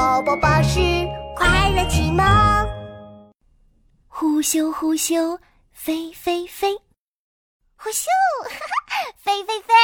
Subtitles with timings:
[0.00, 0.80] 宝宝巴士
[1.36, 2.24] 快乐启蒙。
[4.08, 5.38] 呼咻呼咻，
[5.74, 6.74] 飞飞飞，
[7.76, 8.06] 呼咻，
[8.44, 9.74] 哈哈飞飞飞！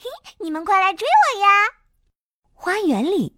[0.00, 1.46] 嘿，你们快来追我呀！
[2.52, 3.36] 花园里，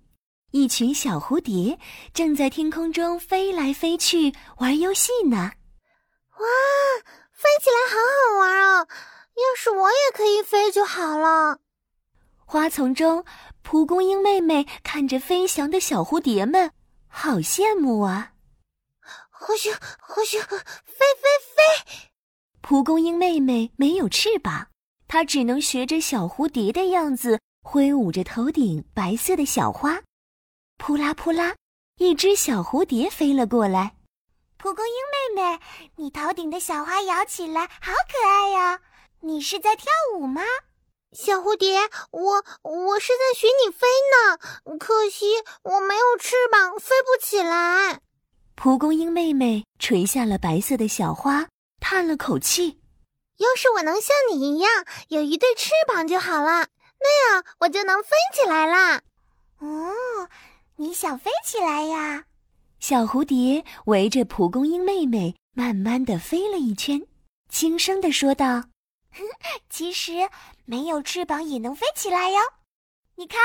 [0.50, 1.79] 一群小蝴蝶
[2.14, 5.36] 正在天空中飞来飞去玩游戏呢。
[5.36, 6.46] 哇，
[7.32, 8.88] 飞起来好好玩哦！
[9.34, 11.59] 要是我也可以飞就好了。
[12.46, 13.27] 花丛中，
[13.64, 16.70] 蒲公英妹妹看着飞翔的小蝴蝶们，
[17.08, 18.34] 好羡慕啊！
[19.30, 21.24] 呼咻呼咻，飞飞
[21.56, 22.10] 飞！
[22.60, 24.69] 蒲公英妹妹没有翅膀，
[25.08, 30.02] 她只能学着小蝴蝶的样子，挥舞着头顶白色的小花。
[30.77, 31.56] 扑啦扑啦，
[31.96, 33.96] 一只小蝴蝶飞了过来。
[34.58, 34.94] 蒲公英
[35.34, 35.60] 妹妹，
[35.96, 38.80] 你头顶的小花摇起来好可爱呀！
[39.20, 40.42] 你是在跳舞吗？
[41.14, 41.78] 小蝴蝶，
[42.10, 45.27] 我我是在学你飞呢，可惜
[45.62, 48.00] 我没有翅膀，飞不起来。
[48.56, 51.47] 蒲公英妹妹垂下了白色的小花，
[51.78, 52.80] 叹了口气
[53.39, 56.66] ：“要是我能像你一样有一对翅膀就好了，
[56.98, 59.02] 那样我就能飞起来啦。”
[59.62, 60.28] 哦，
[60.77, 62.24] 你想飞起来呀？
[62.80, 67.06] 小蝴蝶围着蒲公英妹妹慢慢的飞了一圈，
[67.48, 68.64] 轻声的说道。
[69.70, 70.29] 其实
[70.65, 72.41] 没有翅膀也能飞起来哟，
[73.17, 73.39] 你看，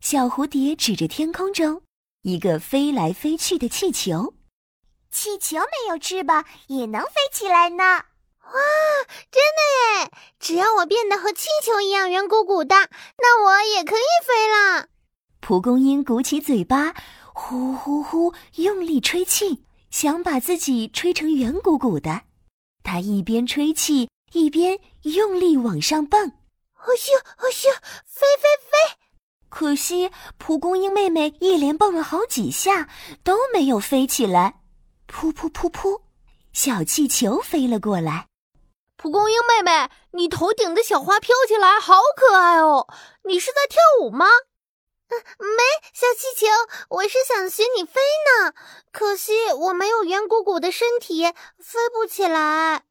[0.00, 1.82] 小蝴蝶指着天空中
[2.22, 4.34] 一个飞来飞去的气球，
[5.10, 7.84] 气球没有翅膀也能飞起来呢。
[7.84, 8.60] 哇，
[9.30, 10.10] 真的耶！
[10.38, 12.74] 只要我变得和气球一样圆鼓鼓的，
[13.18, 14.88] 那我也可以飞了。
[15.40, 16.94] 蒲公英鼓起嘴巴，
[17.32, 22.22] 呼呼呼，用力吹气，想把自己吹成圆鼓鼓的。
[22.82, 24.08] 它一边吹气。
[24.32, 27.72] 一边用力往上蹦，哦咻哦咻，
[28.06, 28.96] 飞飞飞！
[29.48, 32.88] 可惜蒲公英妹妹一连蹦了好几下，
[33.22, 34.60] 都没有飞起来。
[35.06, 36.00] 噗噗噗噗，
[36.52, 38.28] 小气球飞了过来。
[38.96, 42.86] 蒲公英妹妹，你头顶的小花飘起来好可爱哦！
[43.24, 44.26] 你是在跳舞吗？
[45.08, 46.46] 嗯，没，小气球，
[46.88, 48.54] 我是想学你飞呢。
[48.90, 51.24] 可惜我没有圆鼓鼓的身体，
[51.58, 52.84] 飞不起来。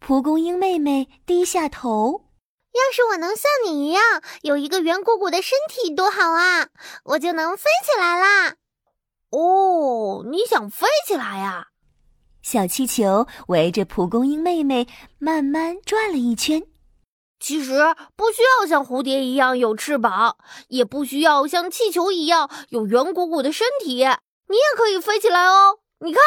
[0.00, 2.24] 蒲公英妹妹低下头。
[2.72, 4.02] 要是我能像你一样
[4.42, 6.68] 有一个圆鼓鼓的身体，多好啊！
[7.04, 8.54] 我就能飞起来啦。
[9.30, 11.68] 哦，你想飞起来呀？
[12.42, 14.86] 小气球围着蒲公英妹妹
[15.18, 16.62] 慢慢转了一圈。
[17.40, 17.72] 其实
[18.16, 20.36] 不需要像蝴蝶一样有翅膀，
[20.68, 25.80] 也不需要像气球一样有圆鼓鼓的身体，你也可以飞起来哦。
[26.00, 26.22] 你看，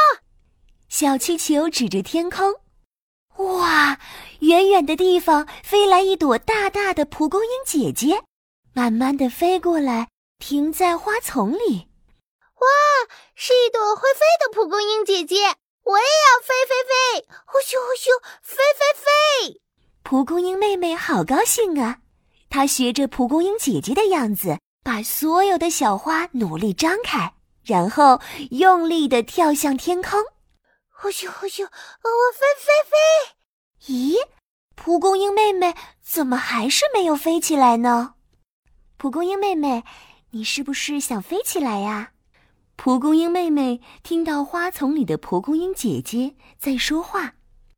[0.89, 2.60] 小气球指着天空。
[3.41, 3.97] 哇！
[4.39, 8.23] 远远的地方飞来一朵大大的蒲公英姐姐，
[8.73, 10.09] 慢慢的飞过来，
[10.39, 11.87] 停在花丛里。
[12.55, 12.67] 哇！
[13.35, 15.35] 是一朵会飞的蒲公英姐姐，
[15.83, 17.27] 我也要飞飞飞！
[17.45, 19.61] 呼咻呼咻，飞飞飞！
[20.03, 21.97] 蒲公英妹妹好高兴啊！
[22.49, 28.19] 她学着蒲公英姐姐的样子，把所有的小花努力张开，然后
[28.51, 30.19] 用力的跳向天空。
[31.01, 33.91] 呼咻呼咻，我飞飞飞！
[33.91, 34.27] 咦，
[34.75, 38.13] 蒲公英妹妹怎么还是没有飞起来呢？
[38.97, 39.83] 蒲公英妹妹，
[40.29, 42.11] 你是不是想飞起来呀？
[42.75, 47.25] 蒲公英妹妹听到花丛里的蒲公英姐姐在说话。
[47.25, 47.33] 嗯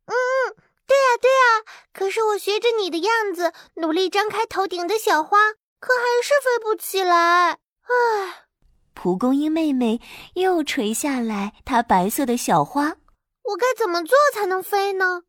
[0.07, 0.55] 嗯，
[0.85, 1.63] 对呀对呀。
[1.93, 5.37] 可是我学着你的样子，努力张开头顶的小花，
[5.79, 7.51] 可还是飞不起来。
[7.51, 8.47] 唉，
[8.93, 10.01] 蒲公英妹妹
[10.33, 12.97] 又垂下来她白色的小花。
[13.43, 15.23] 我该怎么做才能飞呢？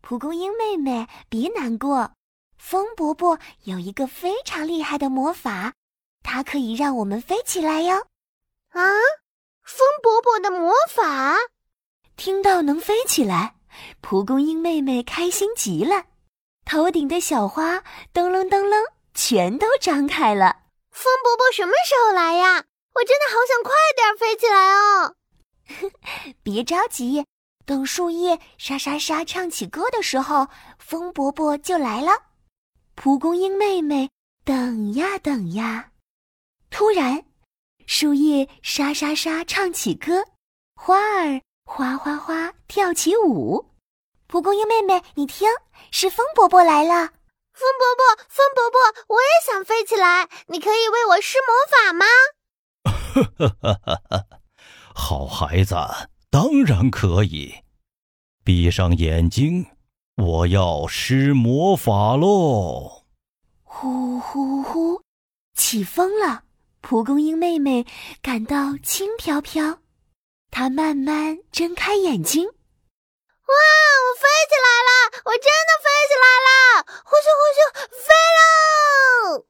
[0.00, 2.12] 蒲公英妹妹，别难过，
[2.56, 5.74] 风伯伯有一个非常厉害的魔法，
[6.22, 8.06] 它可以让我们飞起来哟！
[8.70, 8.80] 啊，
[9.62, 11.36] 风伯伯的魔法！
[12.16, 13.56] 听到能飞起来，
[14.00, 16.06] 蒲公英妹妹开心极了，
[16.64, 17.84] 头顶的小花
[18.14, 18.84] 噔楞噔楞
[19.14, 20.62] 全都张开了。
[20.90, 22.64] 风伯伯什么时候来呀？
[22.94, 25.14] 我真的好想快点飞起来哦！
[26.42, 27.26] 别着急。
[27.70, 30.48] 等树叶沙沙沙唱起歌的时候，
[30.80, 32.10] 风伯伯就来了。
[32.96, 34.10] 蒲公英妹妹
[34.44, 35.92] 等呀等呀，
[36.68, 37.24] 突然，
[37.86, 40.24] 树叶沙沙沙唱起歌，
[40.74, 43.64] 花儿哗哗哗跳起舞。
[44.26, 45.48] 蒲公英妹妹，你听，
[45.92, 47.06] 是风伯伯来了。
[47.52, 48.80] 风伯伯，风伯伯，
[49.14, 52.06] 我也想飞起来，你可以为我施魔法吗？
[52.82, 54.26] 哈哈哈哈
[54.92, 55.76] 好孩子。
[56.30, 57.64] 当然可以。
[58.44, 59.66] 闭上眼睛
[60.16, 63.04] 我要施魔法喽。
[63.62, 65.02] 呼呼呼
[65.54, 66.44] 起风了
[66.80, 67.84] 蒲公英妹妹
[68.22, 69.80] 感到轻飘飘。
[70.50, 72.46] 她慢慢睁开眼睛。
[72.46, 73.54] 哇
[74.04, 76.50] 我飞起来了我真的飞起来了。
[77.04, 77.60] 呼咻呼咻
[77.90, 79.49] 飞喽！